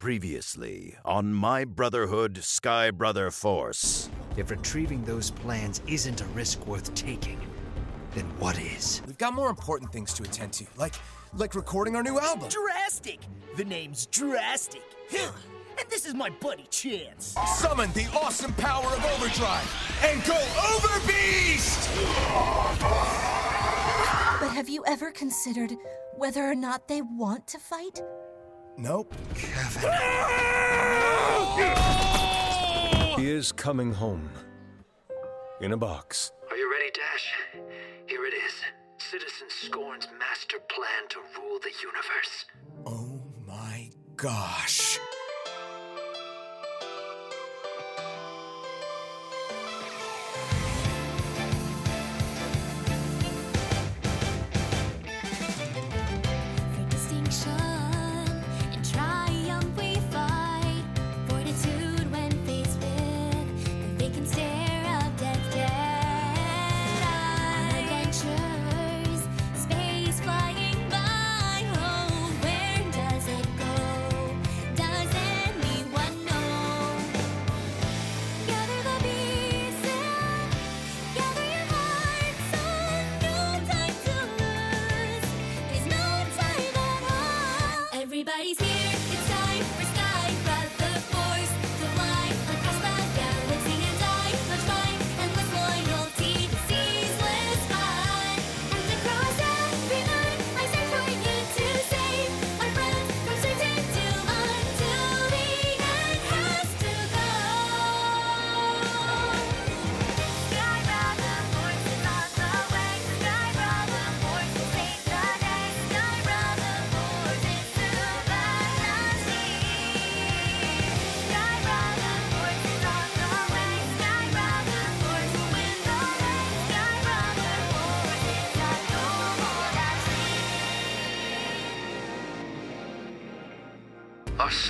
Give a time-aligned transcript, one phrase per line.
[0.00, 4.08] Previously on My Brotherhood Sky Brother Force.
[4.38, 7.38] If retrieving those plans isn't a risk worth taking,
[8.14, 9.02] then what is?
[9.06, 10.94] We've got more important things to attend to, like
[11.34, 12.48] like recording our new album.
[12.48, 13.20] Drastic!
[13.58, 14.80] The name's Drastic.
[15.12, 17.36] and this is my buddy Chance.
[17.58, 20.42] Summon the awesome power of Overdrive and go
[20.76, 21.90] over Beast!
[24.40, 25.72] But have you ever considered
[26.16, 28.00] whether or not they want to fight?
[28.80, 29.14] Nope.
[29.34, 29.90] Kevin.
[33.20, 34.30] He is coming home.
[35.60, 36.32] In a box.
[36.50, 37.34] Are you ready, Dash?
[38.06, 38.54] Here it is.
[38.96, 42.46] Citizen Scorn's master plan to rule the universe.
[42.86, 44.98] Oh my gosh.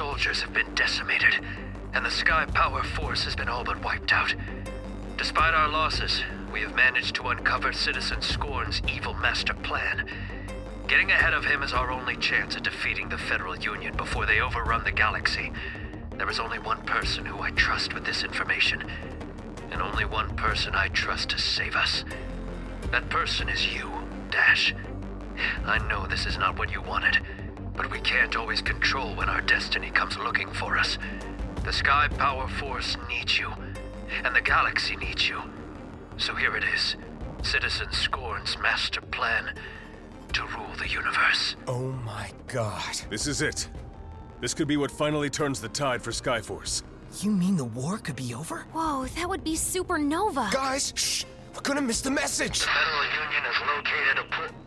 [0.01, 1.35] Soldiers have been decimated,
[1.93, 4.35] and the Sky Power Force has been all but wiped out.
[5.19, 10.07] Despite our losses, we have managed to uncover Citizen Scorn's evil master plan.
[10.89, 14.41] Getting ahead of him is our only chance at defeating the Federal Union before they
[14.41, 15.53] overrun the galaxy.
[16.17, 18.83] There is only one person who I trust with this information,
[19.71, 22.07] and only one person I trust to save us.
[22.91, 23.91] That person is you,
[24.31, 24.75] Dash.
[25.67, 27.19] I know this is not what you wanted,
[27.81, 30.99] but we can't always control when our destiny comes looking for us.
[31.65, 33.51] The Sky Power Force needs you,
[34.23, 35.41] and the galaxy needs you.
[36.19, 36.97] So here it is
[37.43, 39.55] Citizen Scorn's master plan
[40.35, 41.57] to rule the universe.
[41.67, 43.01] Oh my god.
[43.09, 43.67] This is it.
[44.43, 46.83] This could be what finally turns the tide for Skyforce.
[47.21, 48.67] You mean the war could be over?
[48.75, 50.53] Whoa, that would be supernova.
[50.53, 51.25] Guys, shh!
[51.55, 52.61] We're gonna miss the message!
[52.61, 54.60] The Federal Union has located a pl-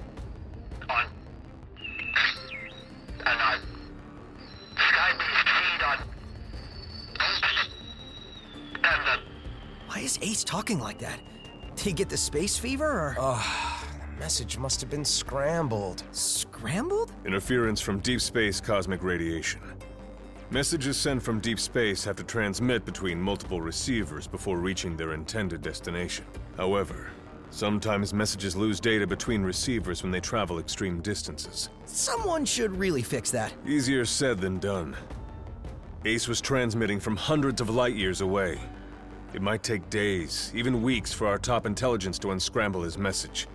[10.04, 11.20] is Ace talking like that?
[11.76, 16.04] Did he get the space fever or Oh, the message must have been scrambled.
[16.12, 17.12] scrambled?
[17.26, 19.62] Interference from deep space cosmic radiation.
[20.52, 25.62] Messages sent from deep space have to transmit between multiple receivers before reaching their intended
[25.62, 26.26] destination.
[26.58, 27.08] However,
[27.50, 31.70] sometimes messages lose data between receivers when they travel extreme distances.
[31.86, 33.54] Someone should really fix that.
[33.66, 34.96] Easier said than done.
[36.06, 38.60] Ace was transmitting from hundreds of light years away.
[39.34, 43.48] It might take days, even weeks, for our top intelligence to unscramble his message.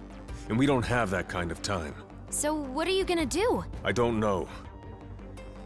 [0.49, 1.95] And we don't have that kind of time.
[2.31, 3.65] So, what are you gonna do?
[3.85, 4.49] I don't know.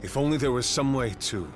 [0.03, 1.51] If only there was some way to.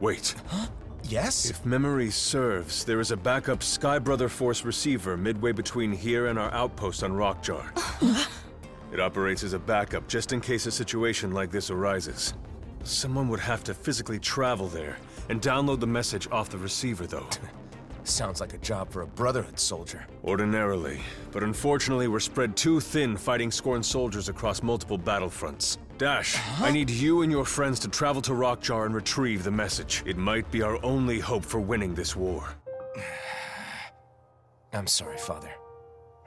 [0.00, 0.34] Wait.
[0.48, 0.66] Huh?
[1.04, 1.48] Yes?
[1.48, 6.38] If memory serves, there is a backup Sky Brother Force receiver midway between here and
[6.38, 7.64] our outpost on Rockjar.
[8.92, 12.34] it operates as a backup just in case a situation like this arises.
[12.82, 14.96] Someone would have to physically travel there
[15.28, 17.28] and download the message off the receiver, though.
[18.04, 20.06] Sounds like a job for a Brotherhood soldier.
[20.24, 21.00] Ordinarily,
[21.32, 25.76] but unfortunately, we're spread too thin fighting Scorn soldiers across multiple battlefronts.
[25.98, 26.70] Dash, I uh-huh.
[26.70, 30.02] need you and your friends to travel to Rockjar and retrieve the message.
[30.06, 32.48] It might be our only hope for winning this war.
[34.72, 35.50] I'm sorry, Father.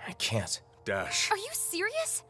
[0.08, 0.62] I can't.
[0.86, 1.32] Dash.
[1.32, 2.24] Are you serious?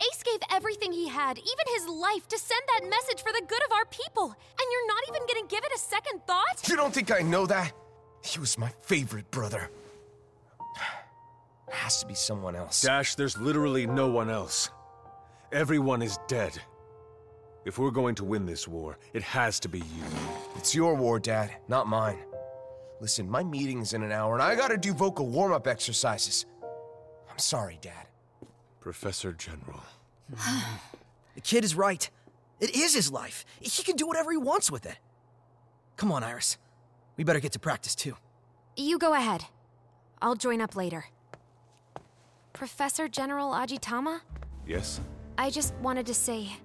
[0.00, 3.62] Ace gave everything he had, even his life, to send that message for the good
[3.66, 4.26] of our people.
[4.26, 6.68] And you're not even gonna give it a second thought?
[6.68, 7.72] You don't think I know that?
[8.24, 9.70] He was my favorite brother.
[11.70, 12.82] Has to be someone else.
[12.82, 14.70] Dash, there's literally no one else.
[15.52, 16.60] Everyone is dead.
[17.64, 20.04] If we're going to win this war, it has to be you.
[20.56, 22.18] It's your war, Dad, not mine.
[23.00, 26.46] Listen, my meeting's in an hour, and I gotta do vocal warm up exercises.
[27.30, 28.07] I'm sorry, Dad.
[28.80, 29.82] Professor General.
[31.34, 32.10] The kid is right.
[32.58, 33.44] It is his life.
[33.60, 34.98] He can do whatever he wants with it.
[35.96, 36.58] Come on, Iris.
[37.16, 38.16] We better get to practice too.
[38.76, 39.44] You go ahead.
[40.20, 41.04] I'll join up later.
[42.52, 44.20] Professor General Ajitama?
[44.66, 45.00] Yes?
[45.38, 46.56] I just wanted to say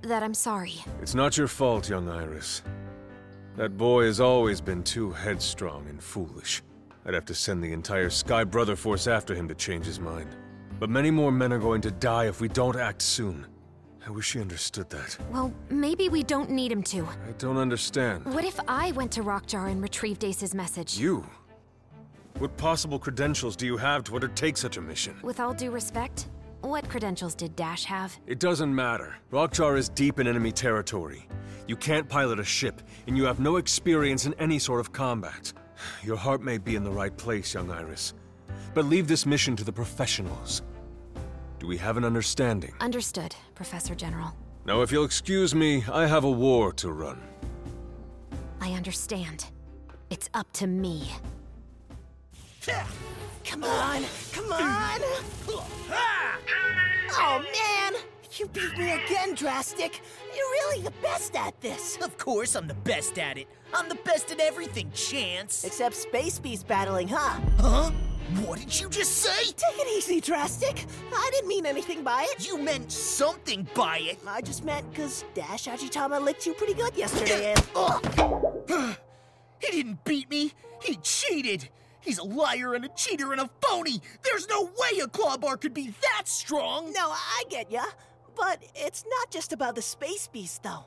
[0.00, 0.76] that I'm sorry.
[1.02, 2.62] It's not your fault, young Iris.
[3.56, 6.62] That boy has always been too headstrong and foolish.
[7.04, 10.34] I'd have to send the entire Sky Brother force after him to change his mind.
[10.82, 13.46] But many more men are going to die if we don't act soon.
[14.04, 15.16] I wish he understood that.
[15.30, 17.04] Well, maybe we don't need him to.
[17.04, 18.24] I don't understand.
[18.24, 20.98] What if I went to Rockjar and retrieved Ace's message?
[20.98, 21.24] You?
[22.38, 25.14] What possible credentials do you have to undertake such a mission?
[25.22, 26.26] With all due respect,
[26.62, 28.18] what credentials did Dash have?
[28.26, 29.14] It doesn't matter.
[29.30, 31.28] Rockjar is deep in enemy territory.
[31.68, 35.52] You can't pilot a ship, and you have no experience in any sort of combat.
[36.02, 38.14] Your heart may be in the right place, young Iris.
[38.74, 40.62] But leave this mission to the professionals.
[41.62, 42.74] Do we have an understanding?
[42.80, 44.34] Understood, Professor General.
[44.66, 47.22] Now, if you'll excuse me, I have a war to run.
[48.60, 49.46] I understand.
[50.10, 51.08] It's up to me.
[52.66, 55.00] Come on, come on!
[57.12, 58.00] Oh man!
[58.32, 60.00] You beat me again, Drastic!
[60.34, 61.96] You're really the best at this!
[62.02, 63.46] Of course I'm the best at it.
[63.72, 65.62] I'm the best at everything, Chance.
[65.62, 67.40] Except Space Beast battling, huh?
[67.60, 67.92] Huh?
[68.46, 69.44] What did you just say?
[69.44, 70.86] Take it easy, Drastic.
[71.14, 72.46] I didn't mean anything by it.
[72.46, 74.18] You meant something by it.
[74.26, 78.96] I just meant because Dash Ajitama licked you pretty good yesterday, and...
[79.62, 80.52] He didn't beat me.
[80.82, 81.68] He cheated.
[82.00, 84.02] He's a liar and a cheater and a phony.
[84.24, 86.92] There's no way a clawbar could be that strong.
[86.92, 87.84] No, I get ya.
[88.34, 90.84] But it's not just about the Space Beast, though.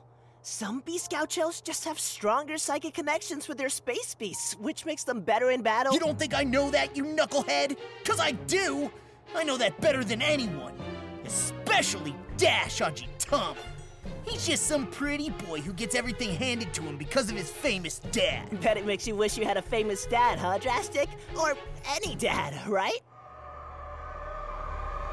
[0.48, 5.02] Some Beast Scout shells just have stronger psychic connections with their Space Beasts, which makes
[5.02, 5.92] them better in battle.
[5.92, 7.76] You don't think I know that, you knucklehead?
[8.04, 8.88] Cause I do!
[9.34, 10.72] I know that better than anyone.
[11.24, 13.56] Especially Dash Ajitama.
[14.24, 17.98] He's just some pretty boy who gets everything handed to him because of his famous
[18.12, 18.60] dad.
[18.60, 21.08] Bet it makes you wish you had a famous dad, huh, Drastic?
[21.40, 21.56] Or
[21.90, 23.00] any dad, right?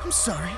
[0.04, 0.52] I'm sorry.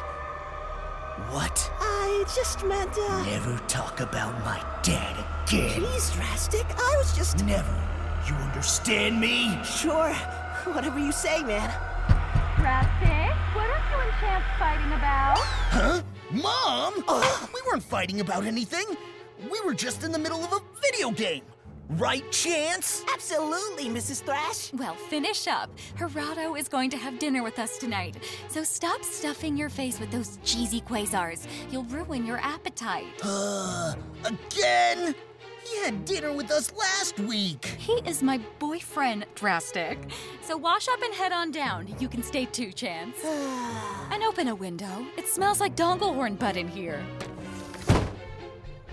[1.29, 1.71] What?
[1.79, 3.23] I just meant, uh...
[3.23, 5.15] Never talk about my dad
[5.47, 5.81] again.
[5.81, 7.44] Please, Drastic, I was just...
[7.45, 7.73] Never.
[8.27, 9.57] You understand me?
[9.63, 10.13] Sure.
[10.73, 11.73] Whatever you say, man.
[12.57, 15.38] Drastic, what are you and Chance fighting about?
[15.38, 16.01] Huh?
[16.31, 16.95] Mom?
[17.53, 18.85] we weren't fighting about anything.
[19.50, 21.44] We were just in the middle of a video game.
[21.89, 23.03] Right, Chance?
[23.13, 24.23] Absolutely, Mrs.
[24.23, 24.73] Thrash.
[24.73, 25.69] Well, finish up.
[25.97, 28.17] Gerardo is going to have dinner with us tonight.
[28.47, 31.45] So stop stuffing your face with those cheesy quasars.
[31.71, 33.05] You'll ruin your appetite.
[33.23, 33.93] Uh,
[34.25, 35.13] again?
[35.63, 37.65] He had dinner with us last week.
[37.79, 39.97] He is my boyfriend, Drastic.
[40.41, 41.93] So wash up and head on down.
[41.99, 43.17] You can stay too, Chance.
[44.11, 45.05] and open a window.
[45.17, 47.03] It smells like donglehorn butt in here.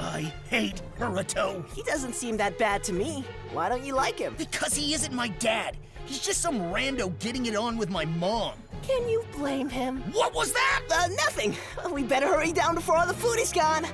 [0.02, 1.64] I hate Naruto.
[1.75, 3.25] He doesn't seem that bad to me.
[3.52, 4.34] Why don't you like him?
[4.37, 5.76] Because he isn't my dad.
[6.06, 8.54] He's just some rando getting it on with my mom.
[8.82, 10.00] Can you blame him?
[10.12, 10.82] What was that?
[10.90, 11.54] Uh, nothing.
[11.93, 13.87] We better hurry down before all the food is gone.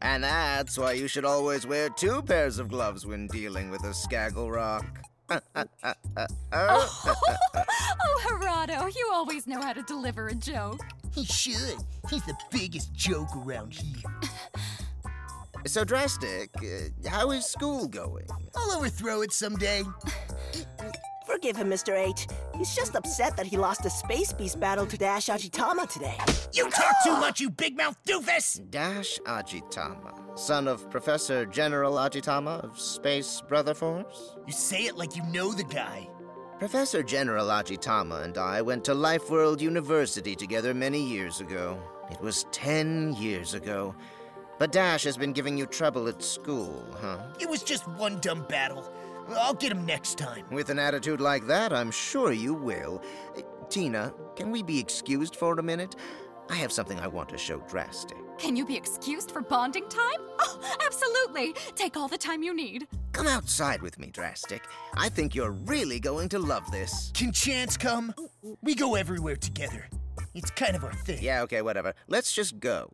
[0.00, 3.92] And that's why you should always wear two pairs of gloves when dealing with a
[3.92, 4.86] Skaggle Rock.
[6.52, 7.14] oh,
[7.52, 10.80] oh, Gerardo, you always know how to deliver a joke.
[11.18, 11.78] He should.
[12.08, 14.30] He's the biggest joke around here.
[15.66, 18.28] so, Drastic, uh, how is school going?
[18.56, 19.82] I'll overthrow it someday.
[21.26, 21.98] Forgive him, Mr.
[21.98, 22.28] H.
[22.56, 26.16] He's just upset that he lost a Space Beast battle to Dash Ajitama today.
[26.52, 28.70] You talk too much, you big mouth doofus!
[28.70, 34.36] Dash Ajitama, son of Professor General Ajitama of Space Brother Force?
[34.46, 36.08] You say it like you know the guy.
[36.58, 41.80] Professor General Ajitama and I went to Life World University together many years ago.
[42.10, 43.94] It was ten years ago.
[44.58, 47.18] But Dash has been giving you trouble at school, huh?
[47.38, 48.92] It was just one dumb battle.
[49.36, 50.46] I'll get him next time.
[50.50, 53.02] With an attitude like that, I'm sure you will.
[53.36, 55.94] Uh, Tina, can we be excused for a minute?
[56.50, 58.18] I have something I want to show Drastic.
[58.36, 60.22] Can you be excused for bonding time?
[60.40, 61.52] Oh, absolutely.
[61.76, 62.88] Take all the time you need.
[63.12, 64.62] Come outside with me, Drastic.
[64.96, 67.10] I think you're really going to love this.
[67.14, 68.14] Can Chance come?
[68.62, 69.88] We go everywhere together.
[70.34, 71.18] It's kind of our thing.
[71.22, 71.94] Yeah, okay, whatever.
[72.06, 72.90] Let's just go.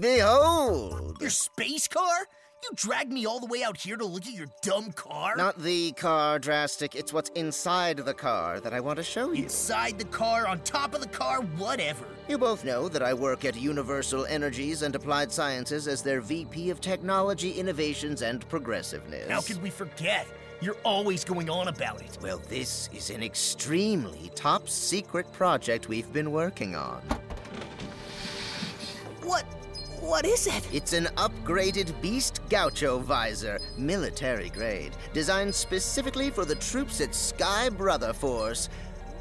[0.00, 1.18] Behold!
[1.20, 2.26] Your space car?
[2.62, 5.34] You dragged me all the way out here to look at your dumb car?
[5.34, 6.94] Not the car, Drastic.
[6.94, 9.42] It's what's inside the car that I want to show you.
[9.42, 12.06] Inside the car, on top of the car, whatever.
[12.28, 16.70] You both know that I work at Universal Energies and Applied Sciences as their VP
[16.70, 19.28] of Technology, Innovations, and Progressiveness.
[19.28, 20.28] How could we forget?
[20.60, 22.16] You're always going on about it.
[22.22, 27.02] Well, this is an extremely top secret project we've been working on.
[30.12, 30.26] What?
[30.26, 30.68] What is it?
[30.74, 37.70] It's an upgraded Beast Gaucho visor, military grade, designed specifically for the troops at Sky
[37.70, 38.68] Brother Force.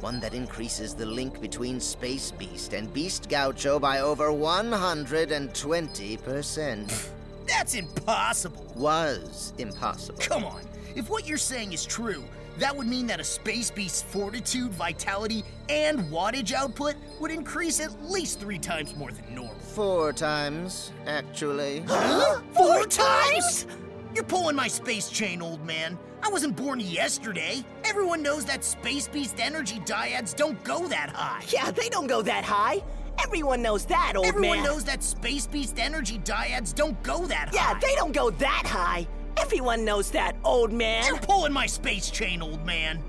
[0.02, 7.10] One that increases the link between Space Beast and Beast Gaucho by over 120%.
[7.48, 8.74] That's impossible.
[8.76, 10.20] Was impossible.
[10.20, 10.62] Come on.
[10.96, 12.26] If what you're saying is true,
[12.60, 18.04] that would mean that a Space Beast's fortitude, vitality, and wattage output would increase at
[18.04, 19.56] least three times more than normal.
[19.56, 21.84] Four times, actually.
[21.90, 22.42] Huh?
[22.54, 23.68] Four times?
[24.14, 25.98] You're pulling my space chain, old man.
[26.24, 27.64] I wasn't born yesterday.
[27.86, 31.44] Everyone knows that Space Beast energy dyads don't go that high.
[31.48, 32.84] Yeah, they don't go that high.
[33.24, 34.60] Everyone knows that, old Everyone man.
[34.60, 37.74] Everyone knows that Space Beast energy dyads don't go that high.
[37.74, 39.08] Yeah, they don't go that high.
[39.38, 41.06] Everyone knows that, old man.
[41.06, 43.04] You're pulling my space chain, old man.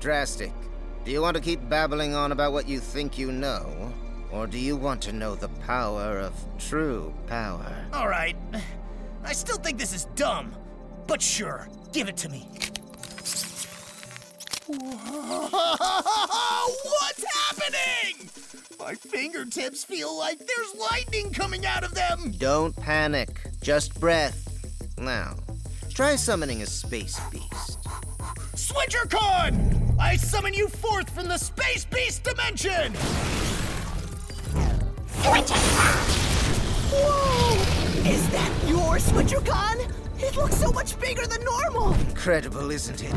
[0.00, 0.52] Drastic.
[1.04, 3.92] Do you want to keep babbling on about what you think you know?
[4.32, 7.74] Or do you want to know the power of true power?
[7.92, 8.36] All right.
[9.24, 10.54] I still think this is dumb.
[11.06, 12.48] But sure, give it to me.
[14.66, 14.84] What's
[17.34, 18.30] happening?
[18.78, 22.32] My fingertips feel like there's lightning coming out of them.
[22.38, 23.40] Don't panic.
[23.62, 24.40] Just breath.
[24.98, 25.36] Now,
[25.94, 27.78] try summoning a space beast.
[28.56, 29.96] SwitcherCon!
[30.00, 32.92] I summon you forth from the Space Beast dimension!
[36.90, 38.10] Whoa!
[38.10, 39.88] Is that your SwitcherCon?
[40.18, 41.94] It looks so much bigger than normal.
[42.08, 43.14] Incredible, isn't it?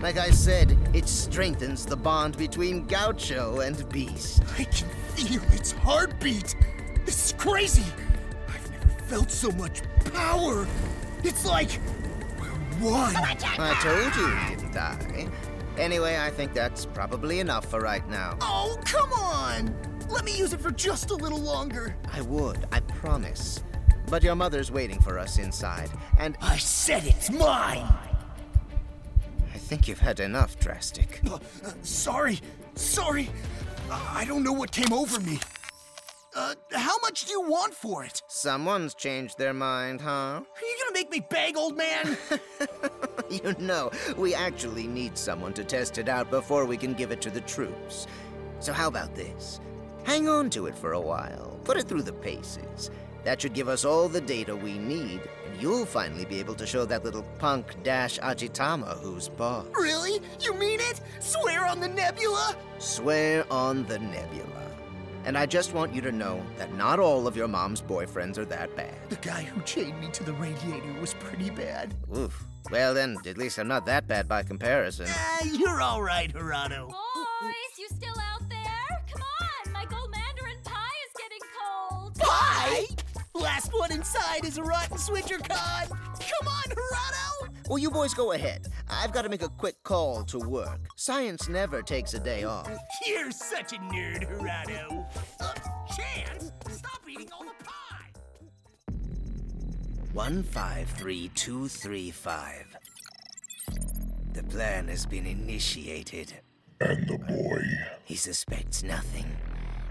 [0.00, 4.42] Like I said, it strengthens the bond between Gaucho and Beast.
[4.58, 6.56] I can feel its heartbeat.
[7.04, 7.84] This is crazy.
[8.48, 9.82] I've never felt so much
[10.14, 10.66] power.
[11.22, 11.95] It's like we're
[12.80, 13.14] one.
[13.16, 15.28] I told you, he didn't I?
[15.78, 18.38] Anyway, I think that's probably enough for right now.
[18.40, 19.74] Oh, come on!
[20.08, 21.96] Let me use it for just a little longer.
[22.12, 23.62] I would, I promise.
[24.08, 27.86] But your mother's waiting for us inside, and I said it's mine!
[29.52, 31.20] I think you've had enough, Drastic.
[31.28, 32.40] Uh, uh, sorry,
[32.74, 33.28] sorry.
[33.90, 35.40] Uh, I don't know what came over me.
[36.34, 38.22] Uh, how much do you want for it?
[38.28, 40.10] Someone's changed their mind, huh?
[40.10, 42.16] Are you gonna make me beg, old man?
[43.30, 47.20] you know, we actually need someone to test it out before we can give it
[47.20, 48.06] to the troops.
[48.60, 49.60] So how about this?
[50.04, 52.90] Hang on to it for a while, put it through the paces.
[53.24, 56.66] That should give us all the data we need, and you'll finally be able to
[56.66, 59.66] show that little punk Dash Ajitama who's boss.
[59.74, 60.22] really?
[60.40, 61.02] You mean it?
[61.20, 62.56] Swear on the nebula?
[62.78, 64.65] Swear on the nebula.
[65.26, 68.44] And I just want you to know that not all of your mom's boyfriends are
[68.44, 68.94] that bad.
[69.08, 71.96] The guy who chained me to the radiator was pretty bad.
[72.16, 72.46] Oof.
[72.70, 75.06] Well then, at least I'm not that bad by comparison.
[75.08, 76.86] Ah, you're all right, Gerardo.
[76.86, 79.04] Boys, you still out there?
[79.12, 82.14] Come on, my gold mandarin pie is getting cold.
[82.20, 82.86] Pie?
[83.34, 85.88] Last one inside is a rotten SwitcherCon.
[85.88, 87.52] Come on, Gerardo.
[87.68, 88.68] Well, you boys go ahead.
[88.98, 90.80] I've got to make a quick call to work.
[90.96, 92.70] Science never takes a day off.
[93.06, 95.06] You're such a nerd, Gerardo.
[95.38, 95.52] Uh,
[95.94, 98.10] Chance, stop eating all the pie.
[100.12, 102.76] 153235.
[104.32, 106.32] The plan has been initiated.
[106.80, 107.62] And the boy?
[108.04, 109.26] He suspects nothing.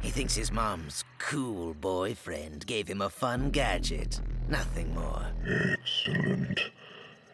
[0.02, 4.20] He thinks his mom's cool boyfriend gave him a fun gadget.
[4.50, 5.26] Nothing more.
[5.48, 6.60] Excellent.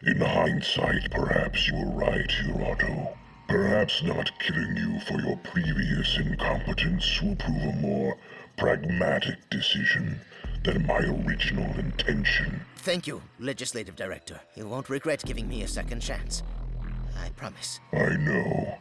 [0.04, 3.16] In hindsight, perhaps you were right, Hiroto.
[3.48, 8.16] Perhaps not killing you for your previous incompetence will prove a more
[8.56, 10.18] pragmatic decision
[10.64, 12.62] than my original intention.
[12.78, 14.40] Thank you, Legislative Director.
[14.56, 16.42] You won't regret giving me a second chance.
[17.24, 17.78] I promise.
[17.92, 18.78] I know.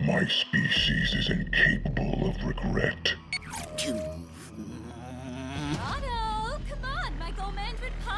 [0.00, 3.14] My species is incapable of regret.
[5.78, 7.54] Otto, come on, my gold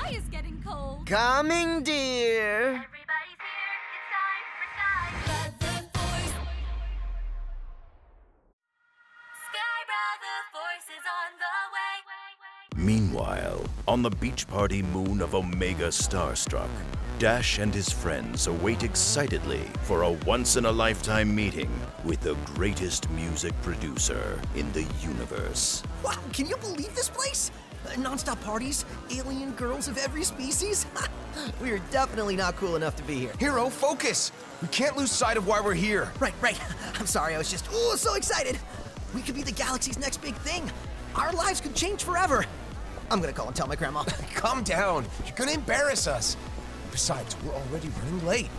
[0.07, 1.07] mandarin pie is getting cold.
[1.07, 2.85] Coming, dear.
[12.77, 16.69] Meanwhile, on the beach party moon of Omega Starstruck,
[17.19, 21.71] Dash and his friends await excitedly for a once in a lifetime meeting
[22.05, 25.83] with the greatest music producer in the universe.
[26.05, 27.51] Wow, can you believe this place?
[27.87, 30.87] Uh, non-stop parties, alien girls of every species.
[31.63, 33.33] we are definitely not cool enough to be here.
[33.39, 34.33] Hero, focus!
[34.63, 36.11] We can't lose sight of why we're here.
[36.19, 36.59] Right, right.
[36.99, 38.59] I'm sorry, I was just, oh, so excited.
[39.15, 40.71] We could be the galaxy's next big thing.
[41.15, 42.45] Our lives could change forever.
[43.11, 44.03] I'm gonna call and tell my grandma.
[44.35, 45.07] Calm down.
[45.25, 46.37] You're gonna embarrass us.
[46.91, 48.51] Besides, we're already running late.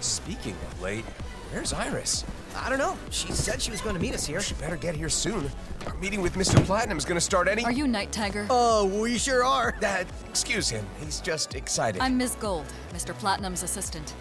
[0.00, 1.04] Speaking of late,
[1.50, 2.24] where's Iris?
[2.56, 2.96] I don't know.
[3.10, 4.40] She said she was going to meet us here.
[4.40, 5.50] She better get here soon.
[5.86, 6.62] Our meeting with Mr.
[6.64, 7.64] Platinum is gonna start any.
[7.64, 8.46] Are you Night Tiger?
[8.48, 9.74] Oh, we sure are.
[9.80, 10.86] Dad, excuse him.
[11.00, 12.00] He's just excited.
[12.00, 12.36] I'm Ms.
[12.40, 13.14] Gold, Mr.
[13.14, 14.14] Platinum's assistant.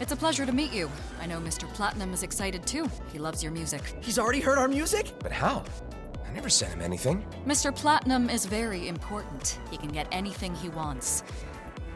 [0.00, 0.90] It's a pleasure to meet you.
[1.20, 1.68] I know Mr.
[1.74, 2.88] Platinum is excited too.
[3.12, 3.82] He loves your music.
[4.00, 5.12] He's already heard our music?
[5.18, 5.64] But how?
[6.26, 7.24] I never sent him anything.
[7.44, 7.74] Mr.
[7.74, 9.58] Platinum is very important.
[9.70, 11.22] He can get anything he wants.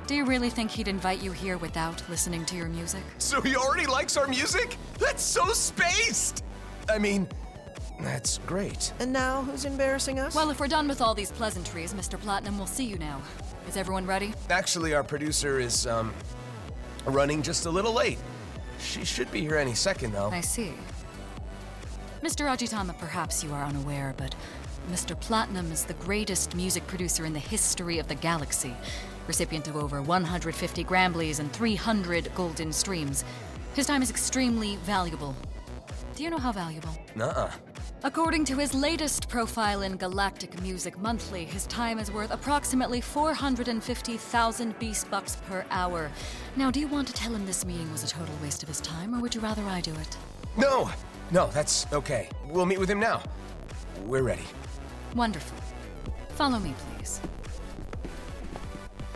[0.06, 3.02] Do you really think he'd invite you here without listening to your music?
[3.16, 4.76] So he already likes our music?
[4.98, 6.44] That's so spaced!
[6.90, 7.26] I mean,
[8.00, 8.92] that's great.
[9.00, 10.34] And now, who's embarrassing us?
[10.34, 12.20] Well, if we're done with all these pleasantries, Mr.
[12.20, 13.22] Platinum will see you now.
[13.66, 14.34] Is everyone ready?
[14.50, 16.12] Actually, our producer is, um,
[17.06, 18.18] running just a little late.
[18.78, 20.28] She should be here any second, though.
[20.28, 20.74] I see.
[22.22, 22.46] Mr.
[22.46, 24.34] Ajitama, perhaps you are unaware, but
[24.90, 25.18] Mr.
[25.18, 28.74] Platinum is the greatest music producer in the history of the galaxy,
[29.26, 33.24] recipient of over 150 Gramblies and 300 Golden Streams.
[33.74, 35.34] His time is extremely valuable.
[36.14, 36.96] Do you know how valuable?
[37.16, 37.50] Nuh-uh.
[38.04, 44.78] According to his latest profile in Galactic Music Monthly, his time is worth approximately 450,000
[44.78, 46.10] beast bucks per hour.
[46.54, 48.80] Now, do you want to tell him this meeting was a total waste of his
[48.82, 50.16] time, or would you rather I do it?
[50.58, 50.90] No!
[51.30, 52.28] No, that's okay.
[52.48, 53.22] We'll meet with him now.
[54.04, 54.44] We're ready.
[55.16, 55.56] Wonderful.
[56.34, 57.20] Follow me, please.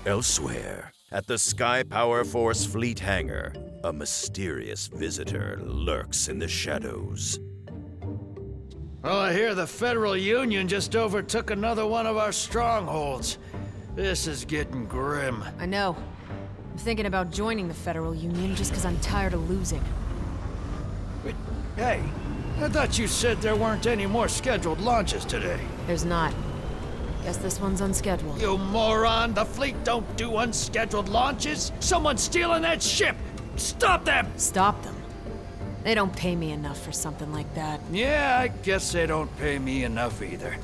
[0.09, 3.53] Elsewhere, at the Sky Power Force Fleet hangar,
[3.85, 7.39] a mysterious visitor lurks in the shadows.
[9.05, 13.37] Oh, I hear the Federal Union just overtook another one of our strongholds.
[13.97, 15.45] This is getting grim.
[15.59, 15.95] I know.
[16.73, 19.85] I'm thinking about joining the Federal Union just because I'm tired of losing.
[21.23, 21.35] But,
[21.77, 22.03] hey,
[22.61, 25.61] I thought you said there weren't any more scheduled launches today.
[25.87, 26.33] There's not.
[27.29, 28.41] Guess this one's unscheduled.
[28.41, 29.35] You moron!
[29.35, 31.73] The fleet don't do unscheduled launches!
[31.79, 33.17] Someone's stealing that ship!
[33.57, 34.27] Stop them!
[34.39, 34.97] Stop them.
[35.85, 37.83] They don't pay me enough for something like that.
[37.93, 40.57] Yeah, I guess they don't pay me enough either.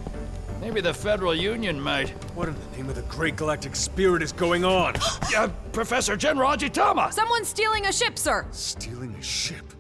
[0.59, 2.09] Maybe the Federal Union might.
[2.35, 4.95] What in the name of the great galactic spirit is going on?
[5.37, 7.13] uh, Professor General Ajitama!
[7.13, 8.47] Someone's stealing a ship, sir!
[8.53, 9.75] Stealing a ship?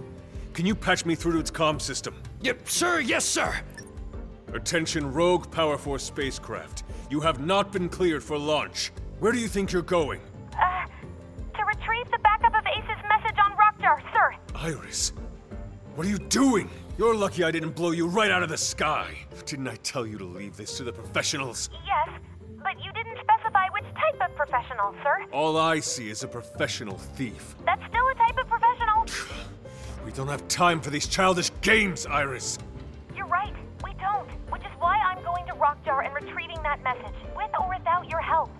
[0.53, 2.15] Can you patch me through to its comm system?
[2.43, 3.59] Yep, sir, yes, sir!
[4.55, 6.85] Attention, Rogue Power Force spacecraft.
[7.11, 8.93] You have not been cleared for launch.
[9.19, 10.21] Where do you think you're going?
[10.53, 10.87] Uh,
[11.59, 14.37] to retrieve the backup of Ace's message on Rockjar, sir.
[14.55, 15.13] Iris,
[15.97, 16.71] what are you doing?
[16.97, 19.19] You're lucky I didn't blow you right out of the sky.
[19.45, 21.69] Didn't I tell you to leave this to the professionals?
[21.85, 22.21] Yes,
[22.63, 25.27] but you didn't specify which type of professional, sir.
[25.33, 27.57] All I see is a professional thief.
[27.67, 29.07] That's still a type of professional.
[30.05, 32.59] We don't have time for these childish games, Iris.
[35.95, 38.51] Going to Rockjar and retrieving that message, with or without your help.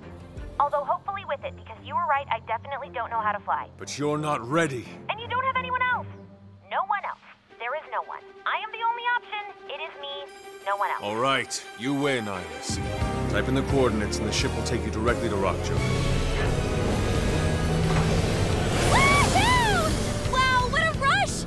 [0.61, 3.69] Although hopefully with it, because you were right, I definitely don't know how to fly.
[3.79, 4.87] But you're not ready.
[5.11, 6.07] And you don't have anyone else.
[6.71, 7.19] No one else.
[7.59, 8.21] There is no one.
[8.47, 9.53] I am the only option.
[9.69, 10.33] It is me,
[10.67, 11.03] no one else.
[11.03, 12.79] All right, you win, Iris.
[13.31, 15.79] Type in the coordinates and the ship will take you directly to Rockjar.
[18.91, 20.33] Woohoo!
[20.33, 21.45] Wow, what a rush!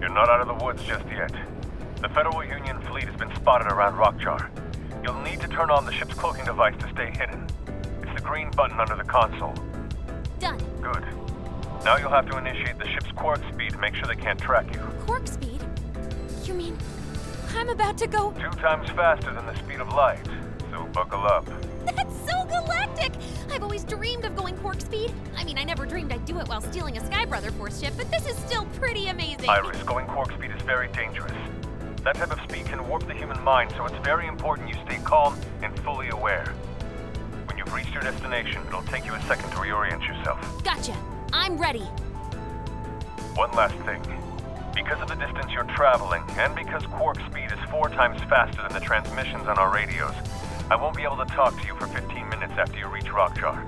[0.00, 1.32] You're not out of the woods just yet.
[2.00, 2.83] The Federal Union fleet has been
[3.44, 4.48] spotted around Rockjar.
[5.02, 7.46] You'll need to turn on the ship's cloaking device to stay hidden.
[8.00, 9.52] It's the green button under the console.
[10.38, 10.58] Done.
[10.80, 11.04] Good.
[11.84, 14.72] Now you'll have to initiate the ship's quark speed to make sure they can't track
[14.72, 14.80] you.
[15.04, 15.62] Quark speed?
[16.44, 16.78] You mean
[17.54, 18.30] I'm about to go.
[18.32, 20.26] Two times faster than the speed of light,
[20.70, 21.44] so buckle up.
[21.84, 23.12] That's so galactic!
[23.52, 25.12] I've always dreamed of going quark speed.
[25.36, 27.92] I mean, I never dreamed I'd do it while stealing a Sky Brother Force ship,
[27.98, 29.50] but this is still pretty amazing.
[29.50, 31.36] Iris, going quark speed is very dangerous.
[32.04, 34.98] That type of speed can warp the human mind, so it's very important you stay
[35.04, 36.52] calm and fully aware.
[37.46, 40.38] When you've reached your destination, it'll take you a second to reorient yourself.
[40.62, 40.94] Gotcha.
[41.32, 41.84] I'm ready.
[43.36, 44.02] One last thing.
[44.74, 48.74] Because of the distance you're traveling, and because quark speed is four times faster than
[48.74, 50.14] the transmissions on our radios,
[50.70, 53.64] I won't be able to talk to you for 15 minutes after you reach Rockjar.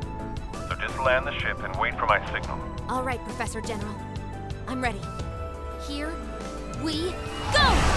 [0.68, 2.60] So just land the ship and wait for my signal.
[2.90, 3.94] All right, Professor General.
[4.68, 5.00] I'm ready.
[5.88, 6.12] Here
[6.82, 7.14] we
[7.54, 7.95] go!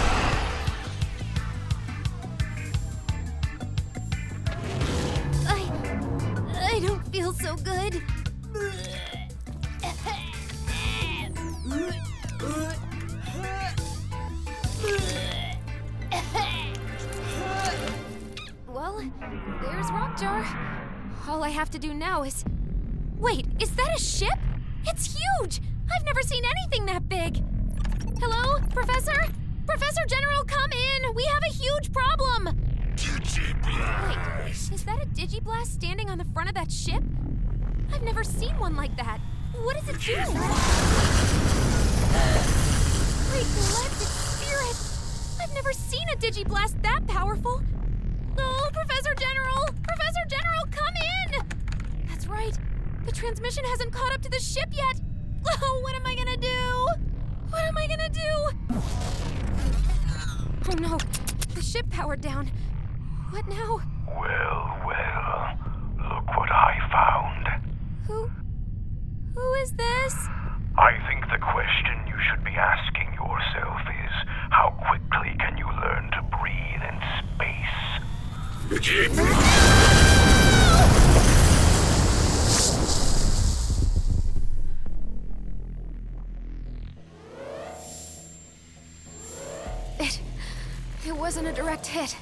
[7.49, 8.01] So good.
[18.67, 19.01] Well,
[19.61, 20.45] there's Rockjar.
[21.27, 22.45] All I have to do now is.
[23.17, 24.29] Wait, is that a ship?
[24.85, 25.59] It's huge!
[25.91, 27.43] I've never seen anything that big!
[28.19, 29.25] Hello, Professor?
[29.65, 31.15] Professor General, come in!
[31.15, 32.49] We have a huge problem!
[32.95, 34.45] Digiblast!
[34.45, 37.03] Wait, is that a Digiblast standing on the front of that ship?
[37.93, 39.19] I've never seen one like that.
[39.63, 40.15] What does it do?
[43.29, 44.77] Great blessed spirit!
[45.41, 47.61] I've never seen a Digiblast that powerful!
[48.37, 49.65] Oh, Professor General!
[49.83, 52.07] Professor General, come in!
[52.07, 52.57] That's right.
[53.05, 55.01] The transmission hasn't caught up to the ship yet.
[55.61, 56.87] Oh, what am I gonna do?
[57.49, 58.49] What am I gonna do?
[60.69, 60.97] Oh no,
[61.55, 62.51] the ship powered down.
[63.31, 63.81] What now?
[64.07, 65.57] Well, well,
[65.97, 67.28] look what I found.
[69.61, 70.15] Is this?
[70.77, 74.11] I think the question you should be asking yourself is
[74.51, 77.01] how quickly can you learn to breathe in
[77.35, 77.99] space?
[89.99, 90.21] It.
[91.05, 92.15] It wasn't a direct hit,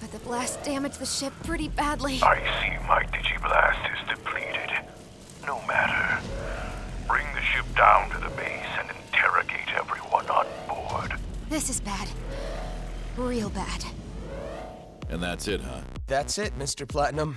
[0.00, 2.20] but the blast damaged the ship pretty badly.
[2.22, 4.70] I see my Digiblast is depleted.
[5.46, 6.22] No matter.
[7.06, 11.18] Bring the ship down to the base and interrogate everyone on board.
[11.48, 12.08] This is bad.
[13.16, 13.84] Real bad.
[15.08, 15.80] And that's it, huh?
[16.06, 16.88] That's it, Mr.
[16.88, 17.36] Platinum.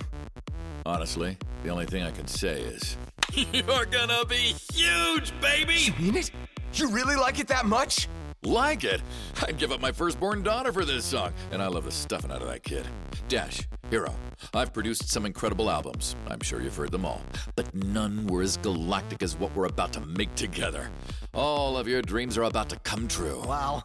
[0.86, 2.96] Honestly, the only thing I can say is.
[3.52, 5.74] You're gonna be huge, baby!
[5.74, 6.30] You mean it?
[6.74, 8.08] You really like it that much?
[8.42, 9.02] Like it?
[9.42, 12.40] I'd give up my firstborn daughter for this song, and I love the stuffing out
[12.40, 12.86] of that kid.
[13.28, 14.14] Dash, Hero,
[14.52, 16.14] I've produced some incredible albums.
[16.28, 17.22] I'm sure you've heard them all.
[17.56, 20.90] But none were as galactic as what we're about to make together.
[21.32, 23.42] All of your dreams are about to come true.
[23.46, 23.84] Wow.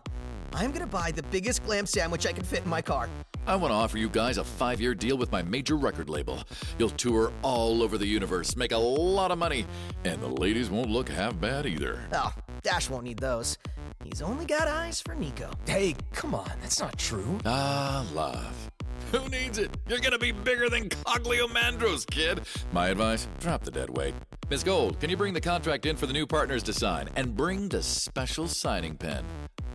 [0.52, 3.10] I'm gonna buy the biggest glam sandwich I can fit in my car.
[3.48, 6.44] I want to offer you guys a five year deal with my major record label.
[6.78, 9.66] You'll tour all over the universe, make a lot of money,
[10.04, 12.00] and the ladies won't look half bad either.
[12.14, 13.58] Oh, Dash won't need those.
[14.04, 15.50] He's only got eyes for Nico.
[15.66, 17.40] Hey, come on, that's not true.
[17.46, 18.70] Ah, love.
[19.14, 19.70] Who needs it?
[19.88, 22.42] You're gonna be bigger than Cogliomandros, kid.
[22.72, 24.16] My advice drop the dead weight.
[24.50, 27.08] Miss Gold, can you bring the contract in for the new partners to sign?
[27.16, 29.24] And bring the special signing pen.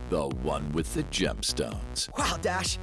[0.09, 2.09] The one with the gemstones.
[2.17, 2.77] Wow, Dash.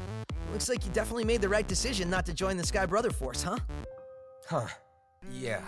[0.50, 3.42] Looks like you definitely made the right decision not to join the Sky Brother Force,
[3.42, 3.58] huh?
[4.48, 4.68] Huh.
[5.30, 5.60] Yeah.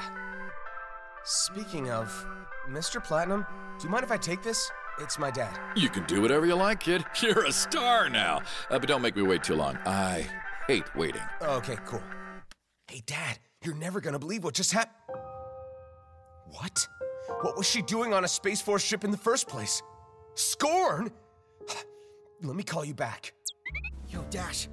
[1.24, 2.26] Speaking of,
[2.70, 3.04] Mr.
[3.04, 3.44] Platinum,
[3.78, 4.70] do you mind if I take this?
[5.00, 5.58] It's my dad.
[5.76, 7.04] You can do whatever you like, kid.
[7.20, 8.38] You're a star now.
[8.70, 9.76] Uh, but don't make me wait too long.
[9.84, 10.26] I
[10.68, 11.22] hate waiting.
[11.42, 12.02] Okay, cool.
[12.86, 14.94] Hey, Dad, you're never gonna believe what just happened.
[16.50, 16.86] What?
[17.40, 19.82] What was she doing on a Space Force ship in the first place?
[20.34, 21.10] Scorn?
[22.42, 23.32] Let me call you back.
[24.08, 24.68] Yo, Dash,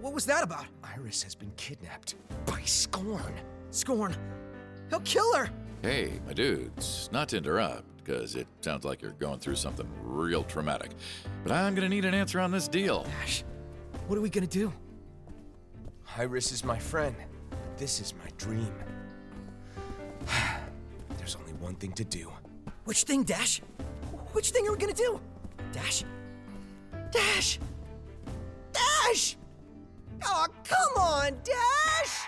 [0.00, 0.66] what was that about?
[0.82, 2.14] Iris has been kidnapped
[2.46, 3.34] by Scorn.
[3.70, 4.16] Scorn.
[4.90, 5.50] He'll kill her.
[5.82, 10.44] Hey, my dudes, not to interrupt, because it sounds like you're going through something real
[10.44, 10.92] traumatic.
[11.42, 13.04] But I'm gonna need an answer on this deal.
[13.04, 13.44] Dash,
[14.06, 14.72] what are we gonna do?
[16.16, 17.14] Iris is my friend.
[17.76, 18.72] This is my dream.
[21.18, 22.32] There's only one thing to do.
[22.84, 23.60] Which thing, Dash?
[24.32, 25.20] Which thing are we gonna do?
[25.72, 26.04] Dash?
[27.10, 27.58] Dash!
[28.72, 29.36] Dash!
[30.24, 32.26] Oh, come on, Dash!